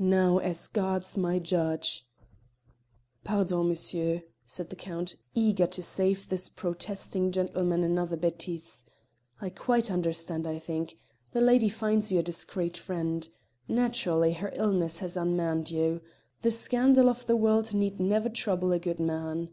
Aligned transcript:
Now, 0.00 0.38
as 0.38 0.66
God's 0.66 1.16
my 1.16 1.38
judge" 1.38 2.04
"Pardon, 3.24 3.68
monsieur," 3.68 4.24
said 4.44 4.68
the 4.68 4.74
Count, 4.74 5.14
eager 5.32 5.68
to 5.68 5.80
save 5.80 6.26
this 6.28 6.48
protesting 6.48 7.30
gentleman 7.30 7.84
another 7.84 8.16
bêtise; 8.16 8.82
"I 9.40 9.50
quite 9.50 9.88
understand, 9.88 10.44
I 10.44 10.58
think, 10.58 10.98
the 11.30 11.40
lady 11.40 11.68
finds 11.68 12.10
you 12.10 12.18
a 12.18 12.22
discreet 12.24 12.76
friend. 12.76 13.28
Naturally 13.68 14.32
her 14.32 14.50
illness 14.56 14.98
has 14.98 15.16
unmanned 15.16 15.70
you. 15.70 16.00
The 16.42 16.50
scandal 16.50 17.08
of 17.08 17.24
the 17.26 17.36
world 17.36 17.72
need 17.72 18.00
never 18.00 18.28
trouble 18.28 18.72
a 18.72 18.80
good 18.80 18.98
man." 18.98 19.50